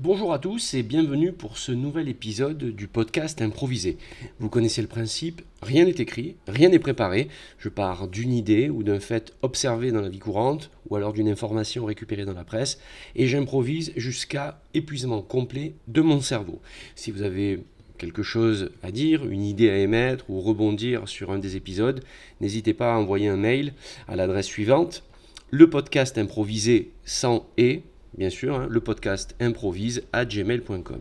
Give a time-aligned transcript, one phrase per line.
[0.00, 3.98] Bonjour à tous et bienvenue pour ce nouvel épisode du podcast improvisé.
[4.38, 7.26] Vous connaissez le principe, rien n'est écrit, rien n'est préparé.
[7.58, 11.28] Je pars d'une idée ou d'un fait observé dans la vie courante ou alors d'une
[11.28, 12.78] information récupérée dans la presse
[13.16, 16.60] et j'improvise jusqu'à épuisement complet de mon cerveau.
[16.94, 17.64] Si vous avez
[17.98, 22.04] quelque chose à dire, une idée à émettre ou rebondir sur un des épisodes,
[22.40, 23.74] n'hésitez pas à envoyer un mail
[24.06, 25.02] à l'adresse suivante
[25.50, 27.82] le podcast improvisé sans et
[28.16, 31.00] bien sûr, hein, le podcast improvise à gmail.com.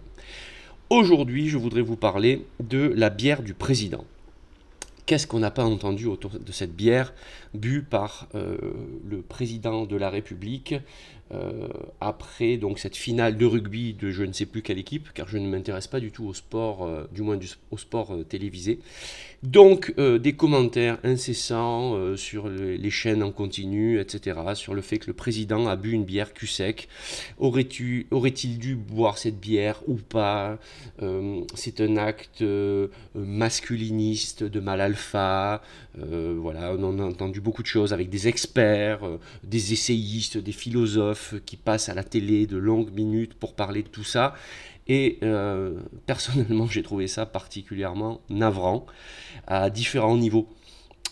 [0.90, 4.06] Aujourd'hui, je voudrais vous parler de la bière du président.
[5.06, 7.14] Qu'est-ce qu'on n'a pas entendu autour de cette bière
[7.54, 8.58] bue par euh,
[9.10, 10.76] le président de la République
[11.34, 11.68] euh,
[12.00, 15.38] après donc cette finale de rugby de je ne sais plus quelle équipe, car je
[15.38, 17.38] ne m'intéresse pas du tout au sport, euh, du moins
[17.72, 18.80] au sport euh, télévisé.
[19.44, 25.14] Donc des commentaires incessants sur les chaînes en continu, etc., sur le fait que le
[25.14, 26.90] président a bu une bière cul sec.
[27.38, 30.58] Aurait-il dû boire cette bière ou pas?
[31.54, 32.44] C'est un acte
[33.14, 35.62] masculiniste de mal alpha.
[35.96, 39.02] voilà, on en a entendu beaucoup de choses avec des experts,
[39.44, 43.88] des essayistes, des philosophes qui passent à la télé de longues minutes pour parler de
[43.88, 44.34] tout ça.
[44.88, 48.86] Et euh, personnellement, j'ai trouvé ça particulièrement navrant
[49.46, 50.48] à différents niveaux.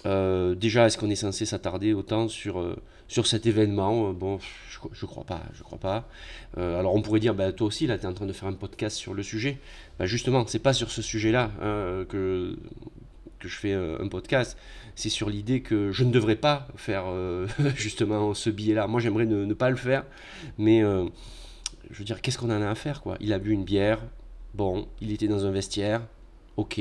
[0.05, 2.75] Euh, déjà, est-ce qu'on est censé s'attarder autant sur, euh,
[3.07, 4.13] sur cet événement?
[4.13, 6.07] Bon, je, je crois pas, je crois pas.
[6.57, 8.53] alors on pourrait dire, bah, toi aussi, là, tu es en train de faire un
[8.53, 9.57] podcast sur le sujet.
[9.99, 12.55] Bah, justement, c'est pas sur ce sujet-là hein, que,
[13.47, 14.57] je fais un podcast
[14.95, 18.87] c'est sur l'idée que je ne devrais pas faire euh, justement ce billet-là.
[18.87, 20.05] Moi, j'aimerais ne, pas le faire,
[20.57, 21.05] mais euh,
[21.91, 23.17] je veux dire, qu'est-ce qu'on en a à faire quoi?
[23.19, 24.01] Il a bu une bière,
[24.53, 26.01] bon, il était dans un vestiaire,
[26.57, 26.79] ok,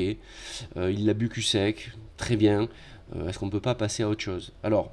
[0.76, 2.68] euh, il l'a bu cul sec, très bien.
[3.28, 4.52] Est-ce qu'on ne peut pas passer à autre chose?
[4.62, 4.92] Alors,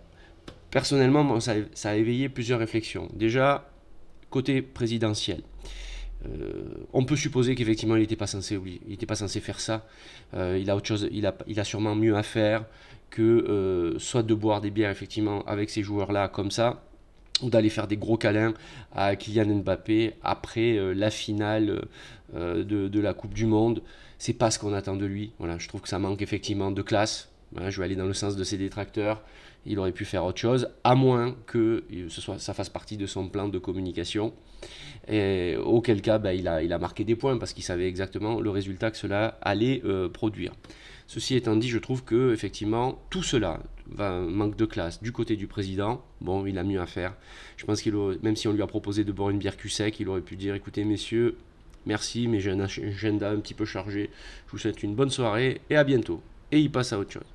[0.69, 3.07] personnellement, ça a éveillé plusieurs réflexions.
[3.13, 3.71] Déjà,
[4.29, 5.41] côté présidentiel.
[6.25, 9.85] Euh, on peut supposer qu'effectivement il n'était pas censé, il pas censé faire ça.
[10.33, 12.65] Euh, il a sûrement mieux à faire
[13.09, 16.83] que euh, soit de boire des bières effectivement avec ces joueurs-là comme ça,
[17.41, 18.53] ou d'aller faire des gros câlins
[18.93, 21.81] à Kylian Mbappé après la finale
[22.33, 23.81] de, la Coupe du Monde.
[24.19, 25.31] C'est pas ce qu'on attend de lui.
[25.57, 27.29] Je trouve que ça manque effectivement de classe.
[27.57, 29.23] je vais aller dans le sens de ses détracteurs.
[29.65, 33.05] Il aurait pu faire autre chose, à moins que ce soit, ça fasse partie de
[33.05, 34.33] son plan de communication.
[35.07, 38.91] Auquel cas, il, a, il a marqué des points parce qu'il savait exactement le résultat
[38.91, 40.53] que cela allait euh, produire.
[41.07, 45.35] Ceci étant dit, je trouve que effectivement tout cela va manque de classe du côté
[45.35, 46.01] du président.
[46.21, 47.15] Bon, il a mieux à faire.
[47.57, 49.99] Je pense qu'il même si on lui a proposé de boire une bière cul sec,
[49.99, 51.37] il aurait pu dire écoutez messieurs,
[51.85, 54.09] merci, mais j'ai un agenda un petit peu chargé.
[54.47, 56.21] Je vous souhaite une bonne soirée et à bientôt.
[56.51, 57.30] Et il passe à autre chose.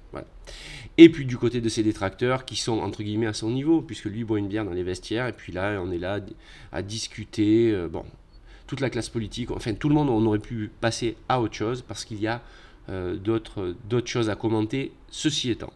[0.98, 4.06] Et puis du côté de ses détracteurs qui sont entre guillemets à son niveau, puisque
[4.06, 6.20] lui boit une bière dans les vestiaires, et puis là on est là
[6.72, 7.72] à discuter.
[7.72, 8.04] Euh, bon,
[8.66, 11.82] toute la classe politique, enfin tout le monde, on aurait pu passer à autre chose
[11.82, 12.42] parce qu'il y a
[12.88, 13.74] euh, d'autres
[14.06, 14.92] choses à commenter.
[15.10, 15.72] Ceci étant,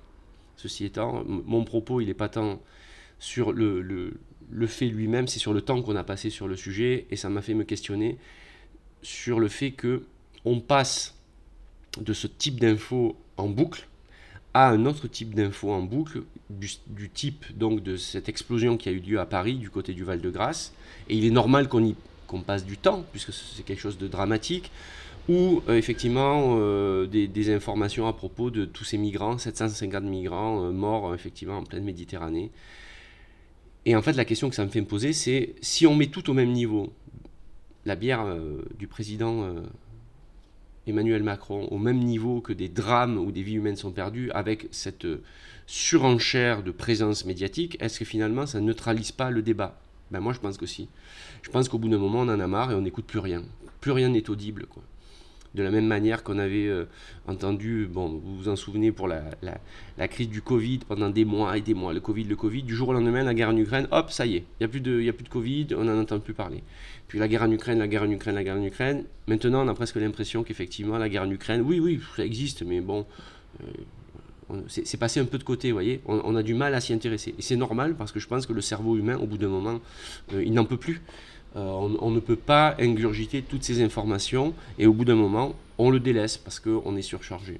[0.57, 2.61] ceci étant, mon propos il n'est pas tant
[3.19, 4.15] sur le, le,
[4.51, 7.29] le fait lui-même, c'est sur le temps qu'on a passé sur le sujet, et ça
[7.29, 8.17] m'a fait me questionner
[9.03, 10.05] sur le fait que
[10.45, 11.15] on passe
[12.01, 13.87] de ce type d'infos en boucle
[14.55, 18.93] à un autre type d'infos en boucle, du, type donc de cette explosion qui a
[18.93, 20.73] eu lieu à Paris, du côté du Val-de-Grâce.
[21.09, 24.73] Et il est normal qu'on passe du temps, puisque c'est quelque chose de dramatique,
[25.29, 30.71] ou euh, effectivement euh, des, informations à propos de tous ces migrants, 750 migrants euh,
[30.73, 32.51] morts effectivement en pleine Méditerranée.
[33.87, 36.09] Et en fait, la question que ça me fait me poser, c'est si on met
[36.09, 36.93] tout au même niveau,
[37.87, 38.27] la bière
[38.79, 39.55] du président
[40.91, 44.69] Emmanuel Macron au même niveau que des drames où des vies humaines sont perdues, avec
[44.71, 45.23] cette euh,
[45.67, 49.81] surenchère de présence médiatique, est-ce que finalement ça neutralise pas le débat?
[50.11, 50.89] Ben moi je pense que si.
[51.43, 53.43] Je pense qu'au bout d'un moment on en a marre et on n'écoute plus rien.
[53.81, 54.67] Plus rien n'est audible.
[55.55, 56.85] De la même manière qu'on avait euh,
[57.27, 59.23] entendu, bon, vous vous en souvenez pour la,
[59.99, 62.75] la, crise du Covid pendant des mois et des mois, le Covid, le Covid, du
[62.75, 64.81] jour au lendemain, la guerre en Ukraine, hop, ça y est, il n'y a, plus
[64.81, 66.63] de, a plus de Covid, on n'en entend plus parler.
[67.09, 69.69] Puis la guerre en Ukraine, la guerre en Ukraine, la guerre en Ukraine, maintenant on
[69.69, 73.07] a presque l'impression qu'effectivement la guerre en Ukraine, oui, oui, ça existe, mais bon,
[73.63, 73.67] euh,
[74.69, 77.35] c'est passé un peu de côté, vous voyez, on, a du mal à s'y intéresser.
[77.39, 79.81] Et c'est normal parce que je pense que le cerveau humain, au bout d'un moment,
[80.33, 81.03] euh, il n'en peut plus.
[81.57, 81.61] Euh,
[82.01, 85.99] on, ne peut pas ingurgiter toutes ces informations et au bout d'un moment, on le
[85.99, 87.59] délaisse parce qu'on est surchargé.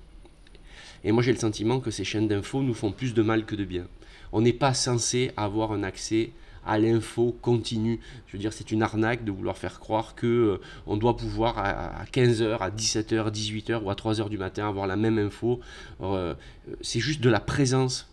[1.03, 3.57] Et moi, j'ai le sentiment que ces chaînes d'infos nous font plus de mal que
[3.57, 3.87] de bien.
[4.33, 6.31] On n'est pas censé avoir un accès
[6.67, 8.01] à l'info continue.
[8.27, 11.59] Je veux dire, c'est une arnaque de vouloir faire croire que euh, on doit pouvoir
[11.59, 15.61] à, 15h, à 17h, 18h ou à 3h du matin avoir la même info.
[16.01, 16.35] Euh,
[16.81, 18.09] c'est juste de la présence.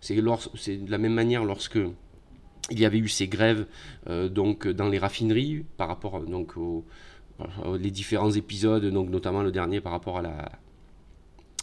[0.00, 1.78] c'est de la même manière lorsque
[2.70, 3.66] il y avait eu ces grèves
[4.08, 6.84] donc dans les raffineries par rapport donc aux,
[7.78, 10.50] différents épisodes, donc notamment le dernier par rapport à la,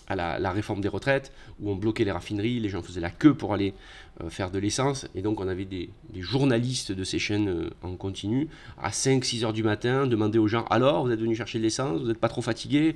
[0.08, 3.34] à la, réforme des retraites, où on bloquait les raffineries, les gens faisaient la queue
[3.34, 3.74] pour aller
[4.22, 7.96] euh, faire de l'essence, et donc on avait des, journalistes de ces chaînes euh, en
[7.96, 8.50] continu,
[8.82, 12.02] à 5-6 heures du matin, demander aux gens, alors, vous êtes venus chercher de l'essence,
[12.02, 12.96] vous n'êtes pas trop fatigués?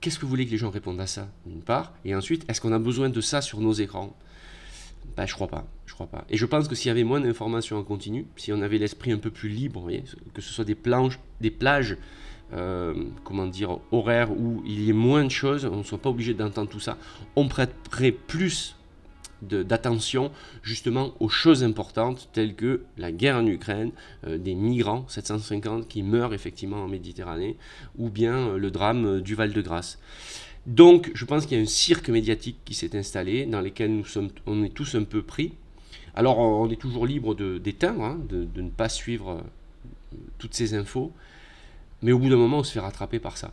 [0.00, 1.92] Qu'est-ce que vous voulez que les gens répondent à ça, d'une part?
[2.04, 4.16] Et ensuite, est-ce qu'on a besoin de ça sur nos écrans?
[5.16, 6.24] Ben, je crois pas, je crois pas.
[6.28, 9.10] Et je pense que s'il y avait moins d'informations en continu, si on avait l'esprit
[9.10, 9.88] un peu plus libre,
[10.34, 11.96] que ce soit des, planches, des plages
[12.54, 16.08] euh, comment dire, horaire où il y ait moins de choses, on ne soit pas
[16.08, 16.96] obligé d'entendre tout ça,
[17.36, 18.74] on prêterait plus
[19.42, 23.92] d'attention justement aux choses importantes telles que la guerre en Ukraine,
[24.26, 27.56] euh, des migrants, 750 qui meurent effectivement en Méditerranée,
[27.98, 29.98] ou bien euh, le drame du Val-de-Grâce.
[30.66, 34.04] Donc je pense qu'il y a un cirque médiatique qui s'est installé, dans lequel nous
[34.04, 35.52] sommes, on est tous un peu pris.
[36.14, 39.44] Alors on est toujours libre d'éteindre, hein, de, de, ne pas suivre
[40.38, 41.12] toutes ces infos,
[42.02, 43.52] mais au bout d'un moment, on se fait rattraper par ça.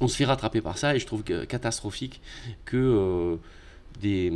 [0.00, 2.20] On se fait rattraper par ça et je trouve que, catastrophique
[2.64, 3.36] que euh,
[4.00, 4.32] des,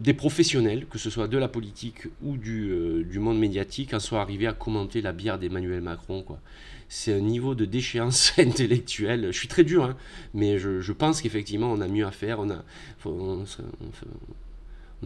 [0.00, 4.00] des professionnels, que ce soit de la politique ou du, euh, du monde médiatique, en
[4.00, 6.22] soient arrivés à commenter la bière d'Emmanuel Macron.
[6.22, 6.40] Quoi.
[6.88, 9.28] C'est un niveau de déchéance intellectuelle.
[9.32, 9.96] Je suis très dur, hein,
[10.34, 12.40] mais je, je pense qu'effectivement, on a mieux à faire.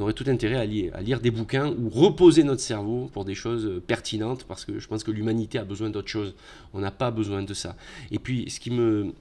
[0.01, 3.83] Aurait tout intérêt à lire, des bouquins ou reposer notre cerveau pour des choses euh,
[3.87, 6.35] pertinentes, parce que je pense que l'humanité a besoin d'autre chose.
[6.73, 7.77] On n'a pas besoin de ça.
[8.11, 9.13] Et puis, ce qui me,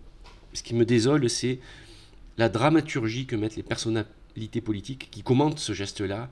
[0.53, 1.59] ce qui me désole, c'est
[2.37, 6.29] la dramaturgie que mettent les personnalités politiques qui commentent ce geste-là.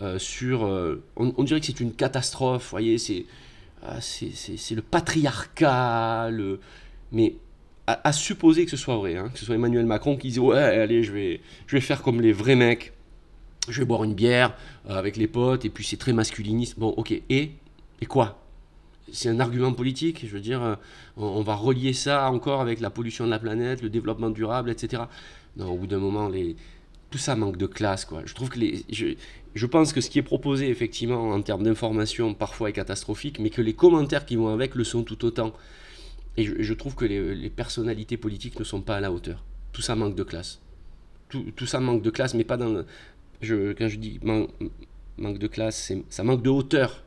[0.00, 3.26] Euh, sur, euh, on, dirait que c'est une catastrophe, voyez, c'est,
[4.00, 6.30] c'est, le patriarcat,
[7.10, 7.34] mais
[7.88, 10.58] à, supposer que ce soit vrai, hein, que ce soit Emmanuel Macron qui dit ouais
[10.58, 12.92] allez je vais, je vais faire comme les vrais mecs,
[13.72, 14.54] je vais boire une bière
[14.88, 16.78] euh, avec les potes, et puis c'est très masculiniste.
[16.78, 17.52] Bon, ok, et
[18.00, 18.42] Et quoi?
[19.10, 20.74] C'est un argument politique, je veux dire, euh,
[21.16, 25.04] on, va relier ça encore avec la pollution de la planète, le développement durable, etc.
[25.56, 26.30] Non, au bout d'un moment,
[27.10, 28.22] tout ça manque de classe, quoi.
[28.26, 28.60] Je trouve que
[28.90, 33.50] je, pense que ce qui est proposé, effectivement, en termes d'information, parfois est catastrophique, mais
[33.50, 35.52] que les commentaires qui vont avec le sont tout autant.
[36.36, 39.42] Et je, trouve que les, personnalités politiques ne sont pas à la hauteur.
[39.72, 40.60] Tout ça manque de classe.
[41.28, 42.84] Tout, ça manque de classe, mais pas dans,
[43.40, 47.02] quand je dis manque de classe, ça manque de hauteur.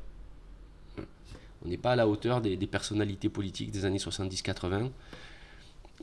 [1.63, 4.89] On n'est pas à la hauteur des, personnalités politiques des années 70-80,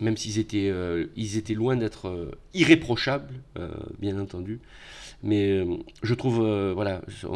[0.01, 1.07] même s'ils étaient, euh,
[1.55, 4.61] loin d'être euh, irréprochables, euh, bien entendu.
[5.25, 5.67] Mais
[6.05, 7.27] je trouve, voilà, je,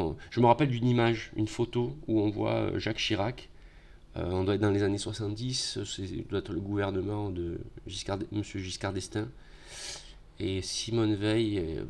[0.40, 3.48] me rappelle d'une image, une photo où on voit Jacques Chirac.
[4.14, 7.58] on doit être dans les années 70, c'est le gouvernement de
[7.90, 8.42] M.
[8.44, 9.26] Giscard d'Estaing.
[10.38, 11.80] Et Simone Veil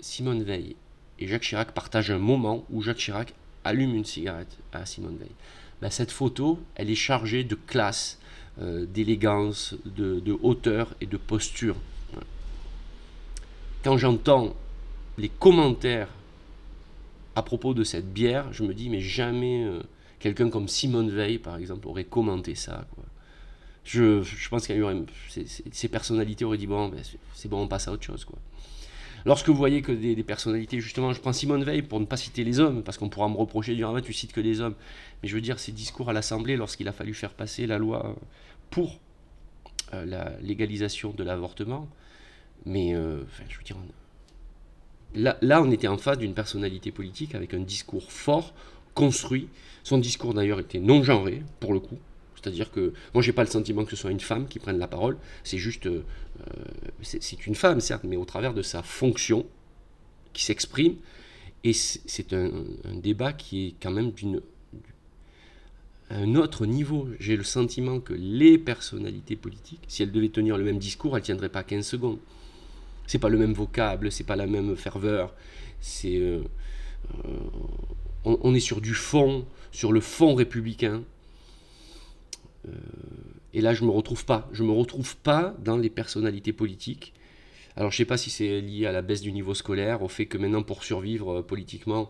[0.00, 0.76] Simone Veil
[1.18, 3.34] et Jacques Chirac partagent un moment où Jacques Chirac
[3.64, 5.30] allume une cigarette à Simone Veil.
[5.80, 8.18] Ben, cette photo, elle est chargée de classe,
[8.60, 11.76] euh, d'élégance, de, hauteur et de posture.
[13.84, 14.54] Quand j'entends
[15.18, 16.08] les commentaires
[17.36, 19.80] à propos de cette bière, je me dis, mais jamais euh,
[20.18, 22.86] quelqu'un comme Simone Veil, par exemple, aurait commenté ça.
[23.84, 24.96] Je, pense qu'il y aurait,
[25.28, 27.00] ces, personnalités auraient dit, bon, ben,
[27.34, 28.24] c'est bon, on passe à autre chose.
[28.24, 28.38] Quoi.
[29.24, 32.44] Lorsque vous voyez que des, personnalités, justement, je prends Simone Veil pour ne pas citer
[32.44, 34.74] les hommes, parce qu'on pourra me reprocher du ah, tu cites que des hommes.
[35.22, 38.16] Mais je veux dire, ses discours à l'Assemblée, lorsqu'il a fallu faire passer la loi
[38.70, 38.98] pour
[39.94, 41.88] euh, la légalisation de l'avortement,
[42.66, 43.76] mais euh, je veux dire,
[45.14, 48.54] là, là, on était en face d'une personnalité politique avec un discours fort,
[48.94, 49.48] construit.
[49.84, 51.98] Son discours d'ailleurs était non genré, pour le coup.
[52.40, 54.88] C'est-à-dire que moi, j'ai pas le sentiment que ce soit une femme qui prenne la
[54.88, 55.16] parole.
[55.44, 56.02] C'est juste, euh,
[57.02, 59.46] c'est une femme certes, mais au travers de sa fonction
[60.32, 60.96] qui s'exprime.
[61.64, 62.52] Et c'est un,
[62.94, 64.40] débat qui est quand même d'une
[66.10, 67.08] un autre niveau.
[67.20, 71.22] J'ai le sentiment que les personnalités politiques, si elles devaient tenir le même discours, elles
[71.22, 72.18] tiendraient pas 15 secondes.
[73.06, 75.34] C'est pas le même vocable, c'est pas la même ferveur.
[76.04, 76.42] Euh,
[77.24, 77.30] euh,
[78.24, 81.02] on, est sur du fond, sur le fond républicain.
[82.68, 82.72] Euh,
[83.54, 84.48] et là, je me retrouve pas.
[84.52, 87.14] Je me retrouve pas dans les personnalités politiques.
[87.76, 90.08] Alors, je ne sais pas si c'est lié à la baisse du niveau scolaire, au
[90.08, 92.08] fait que maintenant, pour survivre euh, politiquement,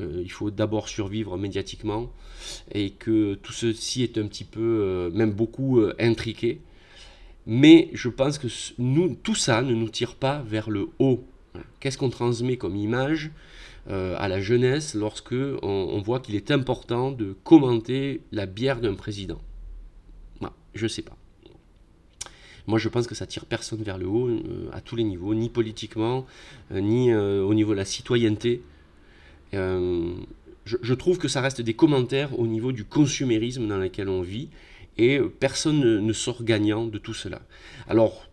[0.00, 2.12] euh, il faut d'abord survivre médiatiquement,
[2.72, 6.60] et que tout ceci est un petit peu, même beaucoup, intriqué.
[7.46, 8.48] Mais je pense que
[8.78, 11.24] nous, tout ça ne nous tire pas vers le haut.
[11.80, 13.30] Qu'est-ce qu'on transmet comme image
[13.88, 19.40] à la jeunesse lorsque on voit qu'il est important de commenter la bière d'un président?
[20.76, 21.16] Je sais pas.
[22.66, 25.34] Moi, je pense que ça tire personne vers le haut, euh, à tous les niveaux,
[25.34, 26.26] ni politiquement,
[26.72, 28.62] euh, ni euh, au niveau de la citoyenneté.
[29.52, 34.48] je, trouve que ça reste des commentaires au niveau du consumérisme dans lequel on vit
[34.98, 37.40] et personne ne, sort gagnant de tout cela.
[37.88, 38.28] Alors,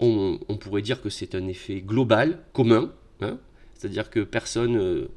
[0.00, 3.38] on, pourrait dire que c'est un effet global, commun, hein,
[3.74, 5.08] c'est-à-dire que personne,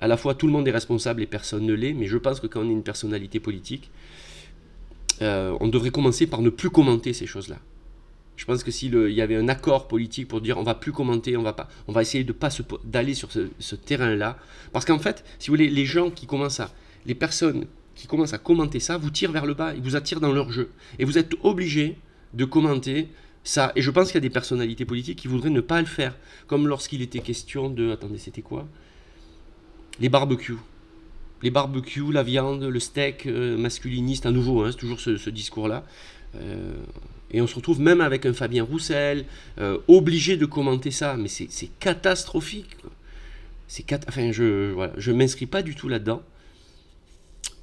[0.00, 2.40] à la fois tout le monde est responsable et personne ne l'est, mais je pense
[2.40, 3.90] que quand on est une personnalité politique,
[5.22, 7.58] euh, on devrait commencer par ne plus commenter ces choses-là.
[8.36, 11.36] Je pense que s'il y avait un accord politique pour dire on va plus commenter,
[11.36, 12.50] on va pas, on va essayer de pas
[12.84, 14.38] d'aller sur ce, terrain-là,
[14.72, 16.70] parce qu'en fait, si vous voulez, les gens qui commencent à,
[17.06, 20.20] les personnes qui commencent à commenter ça, vous tirent vers le bas, ils vous attirent
[20.20, 21.96] dans leur jeu, et vous êtes obligé
[22.34, 23.08] de commenter
[23.42, 23.72] ça.
[23.74, 26.14] Et je pense qu'il y a des personnalités politiques qui voudraient ne pas le faire,
[26.46, 28.68] comme lorsqu'il était question de, attendez, c'était quoi?
[29.98, 30.58] Les barbecues.
[31.42, 35.84] Les barbecues, la viande, le steak euh, masculiniste, à nouveau, hein, c'est toujours ce, discours-là.
[36.34, 36.74] Euh,
[37.30, 39.24] et on se retrouve même avec un Fabien Roussel,
[39.58, 42.76] euh, obligé de commenter ça, mais c'est catastrophique.
[43.68, 46.22] C'est enfin, je voilà, je m'inscris pas du tout là-dedans.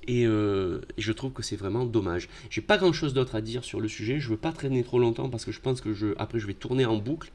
[0.10, 2.30] Euh, et, je trouve que c'est vraiment dommage.
[2.50, 4.20] J'ai pas grand chose d'autre à dire sur le sujet.
[4.20, 6.54] Je veux pas traîner trop longtemps parce que je pense que je, après je vais
[6.54, 7.32] tourner en boucle.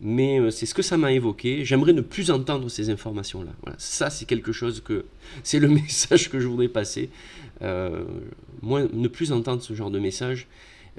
[0.00, 1.64] Mais euh, c'est ce que ça m'a évoqué.
[1.64, 3.52] J'aimerais ne plus entendre ces informations-là.
[3.62, 3.78] Voilà.
[3.78, 5.04] Ça, c'est quelque chose que.
[5.42, 7.10] C'est le message que je voudrais passer.
[7.60, 10.46] moi, ne plus entendre ce genre de message.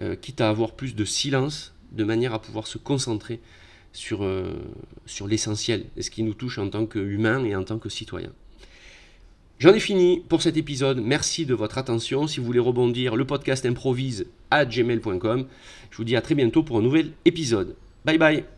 [0.02, 3.40] Euh, quitte à avoir plus de silence, de manière à pouvoir se concentrer
[3.94, 4.54] sur, euh,
[5.06, 8.32] sur l'essentiel, ce qui nous touche en tant qu'humain et en tant que citoyen.
[9.58, 11.00] J'en ai fini pour cet épisode.
[11.00, 12.28] Merci de votre attention.
[12.28, 15.48] Si vous voulez rebondir, le podcast improvise à gmail.com.
[15.92, 17.78] Je vous dis à très bientôt pour un nouvel épisode.
[18.04, 18.55] Bye bye